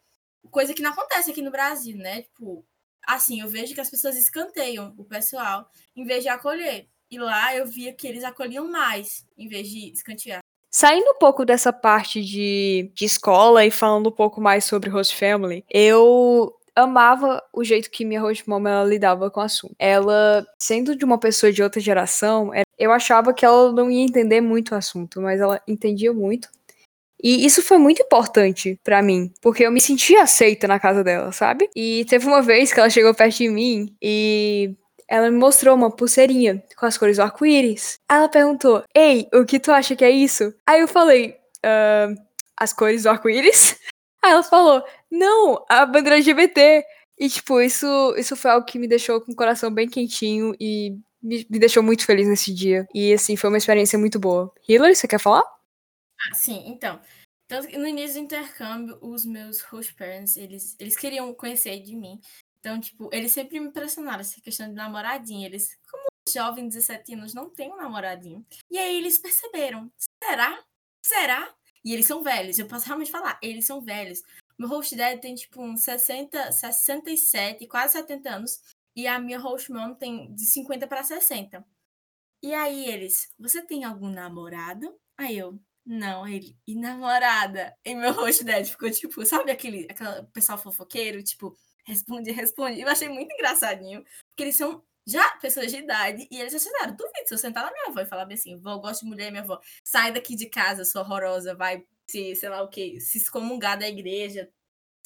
Coisa 0.52 0.74
que 0.74 0.84
não 0.84 0.92
acontece 0.92 1.32
aqui 1.32 1.42
no 1.42 1.50
Brasil, 1.52 1.98
né? 1.98 2.22
Tipo, 2.22 2.64
assim, 3.08 3.42
eu 3.42 3.48
vejo 3.48 3.74
que 3.74 3.82
as 3.82 3.90
pessoas 3.90 4.16
escanteiam 4.16 4.94
o 5.00 5.04
pessoal 5.04 5.68
em 5.96 6.06
vez 6.06 6.22
de 6.24 6.30
acolher. 6.30 6.93
E 7.14 7.20
lá 7.20 7.56
eu 7.56 7.68
via 7.68 7.94
que 7.94 8.08
eles 8.08 8.24
acolhiam 8.24 8.68
mais, 8.72 9.24
em 9.38 9.48
vez 9.48 9.70
de 9.70 9.92
escantear. 9.92 10.40
Saindo 10.72 11.12
um 11.12 11.20
pouco 11.20 11.46
dessa 11.46 11.72
parte 11.72 12.24
de, 12.24 12.92
de 12.96 13.06
escola 13.06 13.64
e 13.64 13.70
falando 13.70 14.08
um 14.08 14.12
pouco 14.12 14.42
mais 14.42 14.66
sobre 14.66 14.90
host 14.90 15.16
family, 15.16 15.64
eu 15.70 16.52
amava 16.76 17.40
o 17.54 17.64
jeito 17.64 17.92
que 17.92 18.04
minha 18.04 18.20
host 18.20 18.50
mom 18.50 18.68
ela 18.68 18.84
lidava 18.84 19.30
com 19.30 19.40
o 19.40 19.44
assunto. 19.44 19.76
Ela, 19.78 20.44
sendo 20.58 20.96
de 20.96 21.06
uma 21.06 21.20
pessoa 21.20 21.54
de 21.54 21.62
outra 21.62 21.80
geração, 21.80 22.52
é, 22.52 22.64
eu 22.80 22.92
achava 22.92 23.32
que 23.32 23.46
ela 23.46 23.72
não 23.72 23.92
ia 23.92 24.04
entender 24.04 24.42
muito 24.42 24.72
o 24.72 24.76
assunto, 24.76 25.22
mas 25.22 25.40
ela 25.40 25.62
entendia 25.68 26.12
muito. 26.12 26.50
E 27.22 27.46
isso 27.46 27.62
foi 27.62 27.78
muito 27.78 28.02
importante 28.02 28.80
para 28.84 29.04
mim, 29.04 29.32
porque 29.40 29.64
eu 29.64 29.72
me 29.72 29.80
sentia 29.80 30.24
aceita 30.24 30.68
na 30.68 30.80
casa 30.80 31.04
dela, 31.04 31.32
sabe? 31.32 31.70
E 31.76 32.06
teve 32.10 32.26
uma 32.26 32.42
vez 32.42 32.74
que 32.74 32.80
ela 32.80 32.90
chegou 32.90 33.14
perto 33.14 33.38
de 33.38 33.50
mim 33.50 33.96
e 34.02 34.76
ela 35.08 35.30
me 35.30 35.38
mostrou 35.38 35.76
uma 35.76 35.90
pulseirinha 35.90 36.64
com 36.78 36.86
as 36.86 36.98
cores 36.98 37.18
do 37.18 37.24
arco-íris. 37.24 38.00
Ela 38.10 38.30
perguntou: 38.30 38.84
Ei, 38.96 39.28
o 39.34 39.46
que 39.46 39.60
tu 39.60 39.72
acha 39.72 39.96
que 39.96 40.06
é 40.06 40.12
isso? 40.12 40.54
Aí 40.66 40.82
eu 40.82 40.88
falei: 40.88 41.38
uh, 41.66 42.16
As 42.58 42.74
cores 42.74 43.04
do 43.04 43.10
arco-íris? 43.10 43.78
Aí 44.24 44.32
ela 44.32 44.44
falou: 44.44 44.84
Não, 45.12 45.66
a 45.70 45.86
bandeira 45.86 46.18
LGBT. 46.18 46.84
E, 47.18 47.30
tipo, 47.30 47.62
isso, 47.62 47.86
isso 48.18 48.36
foi 48.36 48.52
algo 48.52 48.66
que 48.66 48.80
me 48.80 48.88
deixou 48.88 49.22
com 49.22 49.32
o 49.32 49.36
coração 49.36 49.72
bem 49.72 49.88
quentinho 49.88 50.56
e 50.60 50.98
me, 51.22 51.46
me 51.50 51.60
deixou 51.60 51.84
muito 51.84 52.06
feliz 52.06 52.28
nesse 52.28 52.54
dia. 52.54 52.88
E, 52.94 53.14
assim, 53.14 53.36
foi 53.36 53.50
uma 53.50 53.58
experiência 53.58 54.00
muito 54.00 54.20
boa. 54.20 54.54
Hillary, 54.68 54.96
você 54.96 55.08
quer 55.08 55.20
falar? 55.20 55.44
Ah, 56.30 56.34
sim, 56.34 56.64
então. 56.68 57.00
No 57.78 57.86
início 57.88 58.16
do 58.16 58.26
intercâmbio, 58.26 58.98
os 59.00 59.26
meus 59.26 59.62
host 59.62 59.94
parents, 59.94 60.36
eles, 60.38 60.76
eles 60.80 60.98
queriam 60.98 61.32
conhecer 61.34 61.80
de 61.82 61.96
mim. 61.96 62.20
Então, 62.64 62.80
tipo, 62.80 63.10
eles 63.12 63.34
sempre 63.34 63.60
me 63.60 63.68
impressionaram 63.68 64.22
essa 64.22 64.40
questão 64.40 64.70
de 64.70 64.74
namoradinho. 64.74 65.46
Eles, 65.46 65.78
como 65.92 66.06
jovem 66.34 66.70
de 66.70 66.76
17 66.76 67.14
anos, 67.14 67.34
não 67.34 67.50
tem 67.50 67.70
um 67.70 67.76
namoradinho. 67.76 68.46
E 68.72 68.78
aí 68.78 68.96
eles 68.96 69.20
perceberam, 69.20 69.92
será? 70.24 70.64
Será? 71.06 71.54
E 71.84 71.92
eles 71.94 72.08
são 72.08 72.24
velhos, 72.24 72.58
eu 72.58 72.66
posso 72.66 72.86
realmente 72.86 73.12
falar, 73.12 73.38
eles 73.44 73.66
são 73.66 73.82
velhos. 73.82 74.24
Meu 74.58 74.70
host 74.70 74.96
dad 74.96 75.20
tem, 75.20 75.36
tipo, 75.36 75.62
uns 75.62 75.84
60, 75.84 76.54
67, 76.54 77.68
quase 77.68 77.94
70 77.94 78.30
anos. 78.30 78.62
E 78.96 79.08
a 79.08 79.20
minha 79.20 79.40
host 79.40 79.70
mom 79.70 79.94
tem 79.94 80.34
de 80.34 80.46
50 80.46 80.88
para 80.88 81.04
60. 81.04 81.66
E 82.42 82.54
aí 82.54 82.86
eles, 82.86 83.30
você 83.38 83.62
tem 83.62 83.84
algum 83.84 84.08
namorado? 84.08 84.98
Aí 85.18 85.38
eu, 85.38 85.60
não, 85.86 86.26
ele, 86.26 86.58
e 86.66 86.76
namorada? 86.76 87.76
E 87.84 87.94
meu 87.94 88.14
host 88.14 88.46
dad 88.46 88.66
ficou, 88.66 88.90
tipo, 88.90 89.26
sabe 89.26 89.52
aquele, 89.52 89.86
aquele 89.90 90.24
pessoal 90.32 90.58
fofoqueiro, 90.58 91.22
tipo, 91.22 91.58
responde, 91.86 92.32
responde. 92.32 92.82
Eu 92.82 92.88
achei 92.88 93.10
muito 93.10 93.34
engraçadinho, 93.34 94.04
porque 94.04 94.44
eles 94.44 94.56
são 94.56 94.84
já 95.06 95.36
pessoas 95.38 95.72
de 95.72 95.80
idade 95.80 96.28
e 96.32 96.40
eles 96.40 96.54
assinaram. 96.54 96.96
Duvido 96.96 97.28
se 97.28 97.34
eu 97.34 97.38
sentar 97.38 97.66
na 97.66 97.72
minha 97.72 97.88
avó 97.88 98.00
e 98.00 98.06
falar 98.06 98.26
bem 98.26 98.36
assim: 98.36 98.58
vó, 98.58 98.78
gosto 98.78 99.02
de 99.02 99.08
mulher, 99.08 99.32
minha 99.32 99.44
avó, 99.44 99.60
sai 99.84 100.12
daqui 100.12 100.36
de 100.36 100.50
casa, 100.50 100.86
sua 100.86 101.02
horrorosa, 101.02 101.56
vai 101.56 101.86
se, 102.10 102.36
sei 102.36 102.50
lá 102.50 102.62
o 102.62 102.70
que, 102.70 103.00
se 103.00 103.18
excomungar 103.18 103.78
da 103.78 103.88
igreja, 103.88 104.50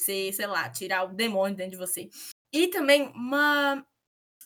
se, 0.00 0.32
sei 0.32 0.46
lá, 0.46 0.70
tirar 0.70 1.04
o 1.04 1.14
demônio 1.14 1.56
dentro 1.56 1.72
de 1.72 1.78
você. 1.78 2.08
E 2.52 2.68
também 2.68 3.08
uma 3.08 3.84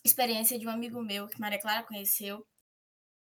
experiência 0.04 0.58
de 0.58 0.66
um 0.66 0.70
amigo 0.70 1.02
meu 1.02 1.28
que 1.28 1.40
Maria 1.40 1.60
Clara 1.60 1.82
conheceu, 1.82 2.46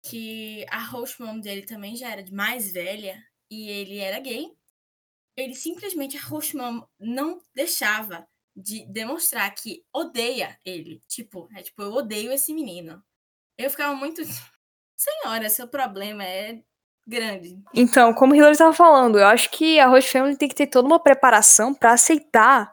que 0.03 0.65
a 0.69 0.83
host 0.85 1.21
mom 1.21 1.39
dele 1.39 1.65
também 1.65 1.95
já 1.95 2.11
era 2.11 2.23
mais 2.31 2.71
velha 2.71 3.21
e 3.51 3.69
ele 3.69 3.97
era 3.97 4.19
gay. 4.19 4.55
Ele 5.35 5.55
simplesmente, 5.55 6.17
a 6.17 6.21
host 6.21 6.55
mom 6.55 6.85
não 6.99 7.41
deixava 7.53 8.27
de 8.59 8.85
demonstrar 8.85 9.53
que 9.53 9.83
odeia 9.93 10.57
ele. 10.65 11.01
Tipo, 11.07 11.49
é 11.55 11.61
tipo, 11.61 11.81
eu 11.81 11.93
odeio 11.93 12.31
esse 12.31 12.53
menino. 12.53 13.01
Eu 13.57 13.69
ficava 13.69 13.95
muito. 13.95 14.21
Senhora, 14.95 15.49
seu 15.49 15.67
problema 15.67 16.23
é 16.23 16.61
grande. 17.07 17.59
Então, 17.73 18.13
como 18.13 18.33
o 18.33 18.35
Hillary 18.35 18.51
estava 18.51 18.73
falando, 18.73 19.17
eu 19.17 19.25
acho 19.25 19.49
que 19.49 19.79
a 19.79 19.87
Host 19.87 20.11
Family 20.11 20.37
tem 20.37 20.47
que 20.47 20.55
ter 20.55 20.67
toda 20.67 20.87
uma 20.87 20.99
preparação 20.99 21.73
para 21.73 21.93
aceitar 21.93 22.71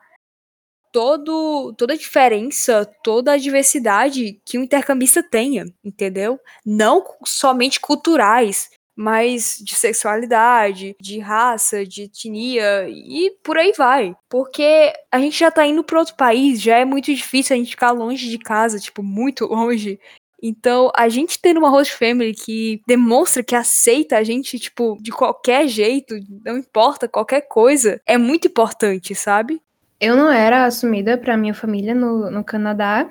todo, 0.93 1.75
toda 1.75 1.95
a 1.95 1.97
diferença, 1.97 2.85
toda 3.02 3.33
a 3.33 3.37
diversidade 3.37 4.40
que 4.45 4.59
o 4.59 4.62
intercambista 4.62 5.23
tenha, 5.23 5.66
entendeu? 5.85 6.40
Não 6.64 7.05
somente 7.25 7.81
culturais, 7.81 8.71
mas 8.96 9.60
de 9.62 9.74
sexualidade, 9.74 10.96
de 10.98 11.18
raça, 11.18 11.84
de 11.84 12.04
etnia 12.04 12.88
e 12.88 13.30
por 13.42 13.58
aí 13.58 13.72
vai. 13.76 14.16
Porque 14.28 14.92
a 15.12 15.20
gente 15.20 15.38
já 15.38 15.50
tá 15.50 15.66
indo 15.66 15.84
para 15.84 15.98
outro 15.98 16.16
país, 16.16 16.60
já 16.62 16.78
é 16.78 16.84
muito 16.84 17.14
difícil 17.14 17.54
a 17.54 17.58
gente 17.58 17.70
ficar 17.70 17.90
longe 17.90 18.30
de 18.30 18.38
casa, 18.38 18.80
tipo, 18.80 19.02
muito 19.02 19.44
longe. 19.46 20.00
Então, 20.42 20.90
a 20.94 21.08
gente 21.08 21.40
tendo 21.40 21.58
uma 21.58 21.68
host 21.68 21.94
family 21.94 22.34
que 22.34 22.80
demonstra 22.86 23.42
que 23.42 23.54
aceita 23.54 24.16
a 24.16 24.22
gente, 24.22 24.58
tipo, 24.58 24.96
de 25.00 25.10
qualquer 25.10 25.66
jeito, 25.66 26.14
não 26.44 26.58
importa 26.58 27.08
qualquer 27.08 27.42
coisa, 27.42 28.00
é 28.06 28.16
muito 28.16 28.46
importante, 28.46 29.14
sabe? 29.14 29.60
Eu 29.98 30.14
não 30.14 30.30
era 30.30 30.64
assumida 30.64 31.16
pra 31.16 31.36
minha 31.36 31.54
família 31.54 31.94
no, 31.94 32.30
no 32.30 32.44
Canadá. 32.44 33.10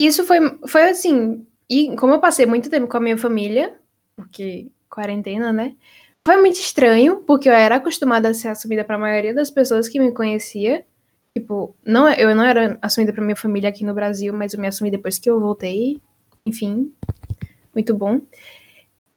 Isso 0.00 0.24
foi, 0.24 0.38
foi 0.66 0.88
assim. 0.88 1.46
E 1.68 1.94
como 1.96 2.14
eu 2.14 2.20
passei 2.20 2.46
muito 2.46 2.70
tempo 2.70 2.88
com 2.88 2.96
a 2.96 3.00
minha 3.00 3.18
família, 3.18 3.78
porque 4.16 4.70
quarentena, 4.94 5.52
né? 5.52 5.74
Foi 6.26 6.36
muito 6.38 6.54
estranho, 6.54 7.18
porque 7.26 7.48
eu 7.48 7.52
era 7.52 7.76
acostumada 7.76 8.28
a 8.28 8.34
ser 8.34 8.48
assumida 8.48 8.84
para 8.84 8.96
a 8.96 8.98
maioria 8.98 9.34
das 9.34 9.50
pessoas 9.50 9.88
que 9.88 10.00
me 10.00 10.12
conhecia. 10.12 10.84
Tipo, 11.36 11.74
não, 11.84 12.08
eu 12.10 12.34
não 12.34 12.44
era 12.44 12.78
assumida 12.80 13.12
para 13.12 13.22
minha 13.22 13.36
família 13.36 13.68
aqui 13.68 13.84
no 13.84 13.92
Brasil, 13.92 14.32
mas 14.32 14.54
eu 14.54 14.60
me 14.60 14.68
assumi 14.68 14.90
depois 14.90 15.18
que 15.18 15.28
eu 15.28 15.40
voltei. 15.40 16.00
Enfim, 16.46 16.92
muito 17.74 17.92
bom. 17.94 18.20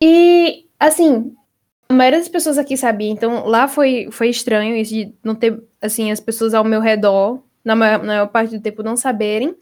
E, 0.01 0.65
assim, 0.79 1.33
a 1.87 1.93
maioria 1.93 2.19
das 2.19 2.27
pessoas 2.27 2.57
aqui 2.57 2.75
sabia, 2.75 3.09
então 3.09 3.45
lá 3.45 3.67
foi, 3.67 4.09
foi 4.11 4.29
estranho 4.29 4.75
isso 4.75 4.93
de 4.93 5.13
não 5.23 5.35
ter, 5.35 5.61
assim, 5.81 6.11
as 6.11 6.19
pessoas 6.19 6.53
ao 6.53 6.63
meu 6.63 6.81
redor, 6.81 7.41
na 7.63 7.75
maior, 7.75 7.99
na 7.99 8.05
maior 8.05 8.27
parte 8.27 8.57
do 8.57 8.61
tempo, 8.61 8.83
não 8.83 8.97
saberem. 8.97 9.55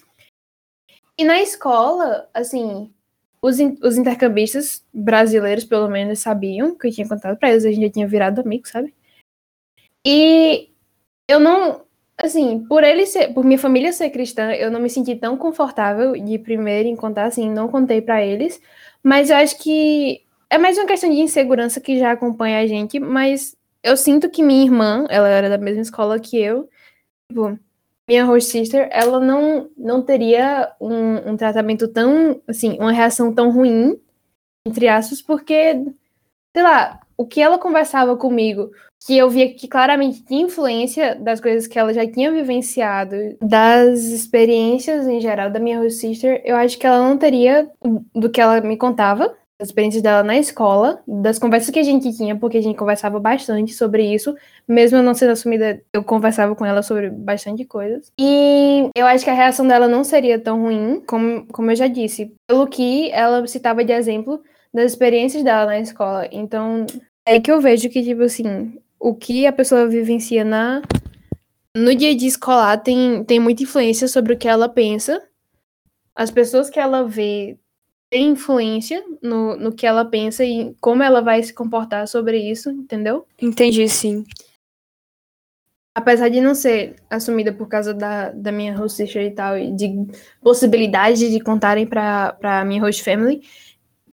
E 1.17 1.23
na 1.23 1.41
escola, 1.41 2.27
assim, 2.33 2.91
os, 3.45 3.57
os 3.83 3.97
intercambistas 3.97 4.83
brasileiros, 4.91 5.63
pelo 5.63 5.87
menos, 5.87 6.19
sabiam 6.19 6.75
que 6.75 6.87
eu 6.87 6.91
tinha 6.91 7.07
contado 7.07 7.37
para 7.37 7.51
eles, 7.51 7.63
a 7.63 7.69
gente 7.69 7.85
já 7.85 7.91
tinha 7.91 8.07
virado 8.07 8.41
amigo, 8.41 8.67
sabe? 8.67 8.93
E 10.03 10.69
eu 11.29 11.39
não, 11.39 11.81
assim, 12.17 12.65
por 12.67 12.83
ele 12.83 13.05
ser, 13.05 13.33
por 13.33 13.45
minha 13.45 13.59
família 13.59 13.93
ser 13.93 14.09
cristã, 14.09 14.51
eu 14.51 14.71
não 14.71 14.79
me 14.79 14.89
senti 14.89 15.15
tão 15.15 15.37
confortável 15.37 16.13
de 16.13 16.39
primeiro 16.39 16.89
em 16.89 16.95
contar, 16.95 17.25
assim, 17.25 17.49
não 17.49 17.67
contei 17.67 18.01
para 18.01 18.23
eles, 18.23 18.59
mas 19.03 19.29
eu 19.29 19.37
acho 19.37 19.59
que 19.59 20.23
é 20.49 20.57
mais 20.57 20.77
uma 20.77 20.87
questão 20.87 21.09
de 21.09 21.17
insegurança 21.17 21.79
que 21.79 21.99
já 21.99 22.11
acompanha 22.11 22.59
a 22.59 22.67
gente, 22.67 22.99
mas 22.99 23.55
eu 23.83 23.95
sinto 23.95 24.29
que 24.29 24.41
minha 24.41 24.65
irmã, 24.65 25.05
ela 25.09 25.29
era 25.29 25.49
da 25.49 25.57
mesma 25.57 25.83
escola 25.83 26.19
que 26.19 26.41
eu, 26.41 26.67
tipo, 27.29 27.59
minha 28.07 28.25
host 28.25 28.51
sister, 28.51 28.87
ela 28.91 29.19
não, 29.19 29.69
não 29.77 30.01
teria 30.01 30.71
um, 30.79 31.31
um 31.31 31.37
tratamento 31.37 31.87
tão, 31.87 32.41
assim, 32.47 32.77
uma 32.79 32.91
reação 32.91 33.33
tão 33.33 33.51
ruim, 33.51 33.99
entre 34.65 34.87
aspas, 34.87 35.21
porque, 35.21 35.83
sei 36.55 36.63
lá, 36.63 36.99
o 37.17 37.25
que 37.25 37.41
ela 37.41 37.57
conversava 37.57 38.15
comigo, 38.15 38.71
que 39.05 39.17
eu 39.17 39.29
via 39.29 39.53
que 39.53 39.67
claramente 39.67 40.23
tinha 40.23 40.45
influência 40.45 41.15
das 41.15 41.39
coisas 41.39 41.67
que 41.67 41.77
ela 41.79 41.93
já 41.93 42.09
tinha 42.09 42.31
vivenciado, 42.31 43.15
das 43.41 44.03
experiências 44.03 45.07
em 45.07 45.19
geral 45.21 45.49
da 45.49 45.59
minha 45.59 45.79
host 45.79 45.99
sister, 45.99 46.41
eu 46.43 46.55
acho 46.55 46.77
que 46.77 46.85
ela 46.85 46.99
não 46.99 47.17
teria 47.17 47.69
do 48.13 48.29
que 48.29 48.41
ela 48.41 48.61
me 48.61 48.77
contava, 48.77 49.35
experiências 49.61 50.03
dela 50.03 50.23
na 50.23 50.37
escola, 50.37 51.01
das 51.07 51.39
conversas 51.39 51.69
que 51.69 51.79
a 51.79 51.83
gente 51.83 52.11
tinha, 52.15 52.35
porque 52.35 52.57
a 52.57 52.61
gente 52.61 52.77
conversava 52.77 53.19
bastante 53.19 53.73
sobre 53.73 54.03
isso. 54.13 54.35
Mesmo 54.67 54.97
eu 54.97 55.03
não 55.03 55.13
sendo 55.13 55.31
assumida, 55.31 55.81
eu 55.93 56.03
conversava 56.03 56.55
com 56.55 56.65
ela 56.65 56.81
sobre 56.81 57.09
bastante 57.09 57.63
coisas. 57.63 58.11
E 58.19 58.89
eu 58.95 59.05
acho 59.05 59.23
que 59.23 59.29
a 59.29 59.35
reação 59.35 59.67
dela 59.67 59.87
não 59.87 60.03
seria 60.03 60.37
tão 60.39 60.61
ruim, 60.61 61.01
como, 61.07 61.45
como 61.47 61.71
eu 61.71 61.75
já 61.75 61.87
disse, 61.87 62.33
pelo 62.47 62.67
que 62.67 63.09
ela 63.11 63.45
citava 63.47 63.83
de 63.83 63.93
exemplo 63.93 64.41
das 64.73 64.91
experiências 64.91 65.43
dela 65.43 65.67
na 65.67 65.79
escola. 65.79 66.27
Então, 66.31 66.85
é 67.25 67.39
que 67.39 67.51
eu 67.51 67.61
vejo 67.61 67.89
que, 67.89 68.03
tipo 68.03 68.23
assim, 68.23 68.77
o 68.99 69.15
que 69.15 69.47
a 69.47 69.53
pessoa 69.53 69.87
vivencia 69.87 70.43
na, 70.43 70.81
no 71.75 71.95
dia 71.95 72.13
dia 72.13 72.27
escolar 72.27 72.77
tem, 72.77 73.23
tem 73.23 73.39
muita 73.39 73.63
influência 73.63 74.07
sobre 74.07 74.33
o 74.33 74.37
que 74.37 74.47
ela 74.47 74.67
pensa. 74.67 75.21
As 76.13 76.29
pessoas 76.29 76.69
que 76.69 76.79
ela 76.79 77.07
vê 77.07 77.57
tem 78.15 78.29
influência 78.29 79.03
no, 79.21 79.57
no 79.57 79.73
que 79.73 79.85
ela 79.85 80.05
pensa 80.05 80.45
e 80.45 80.73
como 80.79 81.03
ela 81.03 81.19
vai 81.19 81.43
se 81.43 81.53
comportar 81.53 82.07
sobre 82.07 82.37
isso, 82.37 82.71
entendeu? 82.71 83.27
Entendi, 83.41 83.89
sim. 83.89 84.23
Apesar 85.93 86.29
de 86.29 86.39
não 86.39 86.55
ser 86.55 86.95
assumida 87.09 87.51
por 87.51 87.67
causa 87.67 87.93
da, 87.93 88.31
da 88.31 88.53
minha 88.53 88.73
host 88.73 88.95
sister 88.95 89.21
e 89.21 89.31
tal, 89.31 89.57
e 89.57 89.69
de 89.75 90.07
possibilidade 90.41 91.29
de 91.29 91.41
contarem 91.41 91.85
pra, 91.85 92.31
pra 92.31 92.63
minha 92.63 92.79
host 92.79 93.03
family, 93.03 93.41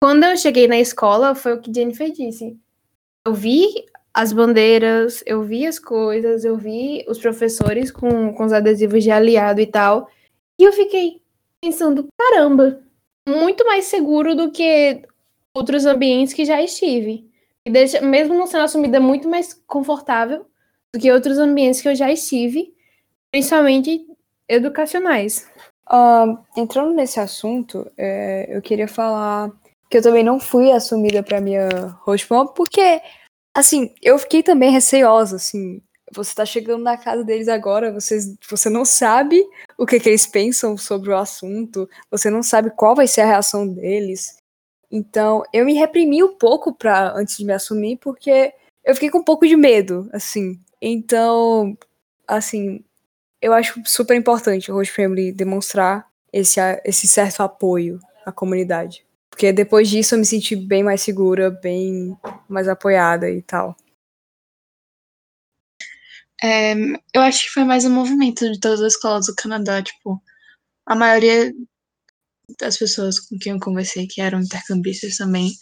quando 0.00 0.24
eu 0.24 0.34
cheguei 0.34 0.66
na 0.66 0.80
escola, 0.80 1.34
foi 1.34 1.52
o 1.52 1.60
que 1.60 1.70
Jennifer 1.70 2.10
disse. 2.10 2.58
Eu 3.26 3.34
vi 3.34 3.84
as 4.14 4.32
bandeiras, 4.32 5.22
eu 5.26 5.42
vi 5.42 5.66
as 5.66 5.78
coisas, 5.78 6.42
eu 6.42 6.56
vi 6.56 7.04
os 7.06 7.18
professores 7.18 7.90
com, 7.90 8.32
com 8.32 8.46
os 8.46 8.52
adesivos 8.54 9.04
de 9.04 9.10
aliado 9.10 9.60
e 9.60 9.66
tal, 9.66 10.08
e 10.58 10.64
eu 10.64 10.72
fiquei 10.72 11.20
pensando, 11.60 12.08
caramba, 12.16 12.80
muito 13.28 13.64
mais 13.64 13.86
seguro 13.86 14.34
do 14.34 14.50
que 14.50 15.02
outros 15.54 15.86
ambientes 15.86 16.32
que 16.34 16.44
já 16.44 16.62
estive. 16.62 17.28
deixa, 17.64 18.00
mesmo 18.00 18.34
não 18.34 18.46
sendo 18.46 18.64
assumida, 18.64 19.00
muito 19.00 19.28
mais 19.28 19.54
confortável 19.66 20.46
do 20.92 21.00
que 21.00 21.12
outros 21.12 21.38
ambientes 21.38 21.80
que 21.80 21.88
eu 21.88 21.94
já 21.94 22.10
estive, 22.10 22.74
principalmente 23.30 24.06
educacionais. 24.48 25.48
Uh, 25.88 26.38
entrando 26.56 26.92
nesse 26.92 27.18
assunto, 27.18 27.90
é, 27.96 28.46
eu 28.48 28.62
queria 28.62 28.88
falar 28.88 29.50
que 29.88 29.98
eu 29.98 30.02
também 30.02 30.22
não 30.22 30.38
fui 30.38 30.70
assumida 30.70 31.22
para 31.22 31.40
minha 31.40 31.68
host 32.02 32.30
mom, 32.30 32.46
porque, 32.46 33.00
assim, 33.52 33.92
eu 34.00 34.16
fiquei 34.18 34.42
também 34.42 34.70
receosa, 34.70 35.36
assim, 35.36 35.82
você 36.12 36.34
tá 36.34 36.44
chegando 36.44 36.82
na 36.82 36.96
casa 36.96 37.24
deles 37.24 37.48
agora, 37.48 37.92
vocês, 37.92 38.36
você 38.48 38.68
não 38.68 38.84
sabe 38.84 39.44
o 39.78 39.86
que, 39.86 40.00
que 40.00 40.08
eles 40.08 40.26
pensam 40.26 40.76
sobre 40.76 41.10
o 41.10 41.16
assunto, 41.16 41.88
você 42.10 42.30
não 42.30 42.42
sabe 42.42 42.70
qual 42.70 42.94
vai 42.94 43.06
ser 43.06 43.22
a 43.22 43.26
reação 43.26 43.66
deles. 43.66 44.36
Então, 44.90 45.44
eu 45.52 45.64
me 45.64 45.74
reprimi 45.74 46.22
um 46.22 46.36
pouco 46.36 46.74
pra, 46.74 47.12
antes 47.14 47.36
de 47.36 47.44
me 47.44 47.52
assumir, 47.52 47.96
porque 47.98 48.52
eu 48.84 48.94
fiquei 48.94 49.10
com 49.10 49.18
um 49.18 49.24
pouco 49.24 49.46
de 49.46 49.56
medo, 49.56 50.08
assim. 50.12 50.58
Então, 50.80 51.76
assim, 52.26 52.82
eu 53.40 53.52
acho 53.52 53.80
super 53.86 54.16
importante 54.16 54.70
o 54.70 54.74
Host 54.74 54.92
Family 54.92 55.32
demonstrar 55.32 56.06
esse, 56.32 56.60
esse 56.84 57.06
certo 57.06 57.42
apoio 57.42 58.00
à 58.26 58.32
comunidade. 58.32 59.04
Porque 59.30 59.52
depois 59.52 59.88
disso 59.88 60.14
eu 60.14 60.18
me 60.18 60.26
senti 60.26 60.56
bem 60.56 60.82
mais 60.82 61.00
segura, 61.00 61.50
bem 61.50 62.16
mais 62.48 62.68
apoiada 62.68 63.30
e 63.30 63.40
tal. 63.42 63.76
É, 66.42 66.74
eu 67.14 67.20
acho 67.22 67.44
que 67.44 67.50
foi 67.50 67.64
mais 67.64 67.84
um 67.84 67.90
movimento 67.90 68.50
de 68.50 68.58
todas 68.58 68.80
as 68.80 68.94
escolas 68.94 69.26
do 69.26 69.34
Canadá, 69.34 69.82
tipo, 69.82 70.22
a 70.86 70.94
maioria 70.96 71.52
das 72.58 72.78
pessoas 72.78 73.20
com 73.20 73.38
quem 73.38 73.52
eu 73.52 73.60
conversei, 73.60 74.06
que 74.06 74.20
eram 74.20 74.40
intercambistas 74.40 75.16
também, 75.16 75.52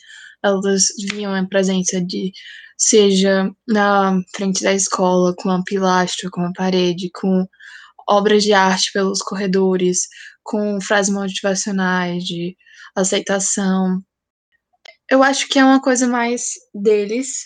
elas 0.42 0.87
vinham 1.11 1.37
em 1.37 1.49
presença 1.49 2.00
de, 2.00 2.32
seja 2.76 3.50
na 3.66 4.20
frente 4.35 4.62
da 4.62 4.73
escola, 4.73 5.35
com 5.37 5.49
uma 5.49 5.64
pilastra, 5.64 6.30
com 6.30 6.40
uma 6.40 6.52
parede, 6.52 7.11
com 7.12 7.47
obras 8.08 8.42
de 8.44 8.52
arte 8.52 8.92
pelos 8.92 9.20
corredores, 9.20 10.08
com 10.42 10.80
frases 10.80 11.12
motivacionais 11.12 12.25
de 12.25 12.56
aceitação. 12.97 14.02
Eu 15.11 15.23
acho 15.23 15.49
que 15.49 15.58
é 15.58 15.64
uma 15.64 15.80
coisa 15.80 16.06
mais 16.06 16.52
deles, 16.75 17.44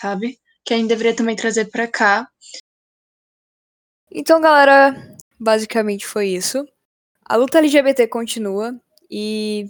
sabe? 0.00 0.38
Que 0.64 0.74
a 0.74 0.76
gente 0.76 0.88
deveria 0.88 1.14
também 1.14 1.36
trazer 1.36 1.66
para 1.66 1.86
cá. 1.86 2.28
Então, 4.10 4.40
galera, 4.40 5.16
basicamente 5.38 6.06
foi 6.06 6.28
isso. 6.28 6.66
A 7.24 7.36
luta 7.36 7.58
LGBT 7.58 8.08
continua 8.08 8.74
e 9.10 9.66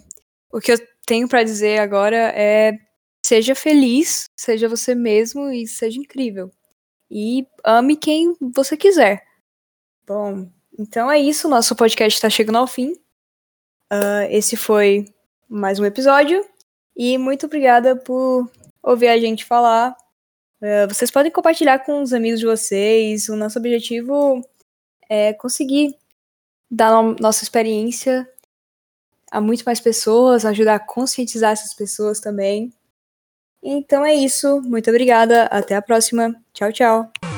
o 0.51 0.59
que 0.59 0.71
eu 0.71 0.77
tenho 1.05 1.27
para 1.27 1.43
dizer 1.43 1.79
agora 1.79 2.17
é 2.35 2.77
seja 3.23 3.53
feliz, 3.53 4.25
seja 4.35 4.67
você 4.67 4.95
mesmo 4.95 5.49
e 5.51 5.67
seja 5.67 5.99
incrível. 5.99 6.51
E 7.09 7.45
ame 7.63 7.95
quem 7.95 8.35
você 8.53 8.75
quiser. 8.75 9.23
Bom, 10.07 10.49
então 10.77 11.11
é 11.11 11.19
isso. 11.19 11.47
Nosso 11.47 11.75
podcast 11.75 12.17
está 12.17 12.29
chegando 12.29 12.57
ao 12.57 12.67
fim. 12.67 12.93
Uh, 13.91 14.25
esse 14.29 14.55
foi 14.55 15.05
mais 15.47 15.79
um 15.79 15.85
episódio. 15.85 16.43
E 16.95 17.17
muito 17.17 17.45
obrigada 17.45 17.95
por 17.95 18.49
ouvir 18.81 19.09
a 19.09 19.19
gente 19.19 19.45
falar. 19.45 19.95
Uh, 20.61 20.87
vocês 20.87 21.09
podem 21.09 21.31
compartilhar 21.31 21.79
com 21.79 22.01
os 22.01 22.13
amigos 22.13 22.39
de 22.39 22.45
vocês. 22.45 23.29
O 23.29 23.35
nosso 23.35 23.57
objetivo 23.57 24.41
é 25.09 25.33
conseguir 25.33 25.95
dar 26.69 27.01
no 27.01 27.15
nossa 27.19 27.43
experiência 27.43 28.27
a 29.31 29.41
muito 29.41 29.63
mais 29.63 29.79
pessoas, 29.79 30.45
ajudar 30.45 30.75
a 30.75 30.79
conscientizar 30.79 31.51
essas 31.53 31.73
pessoas 31.73 32.19
também. 32.19 32.71
Então 33.63 34.05
é 34.05 34.13
isso. 34.13 34.61
Muito 34.61 34.89
obrigada. 34.89 35.43
Até 35.45 35.75
a 35.75 35.81
próxima. 35.81 36.35
Tchau, 36.53 36.71
tchau. 36.71 37.30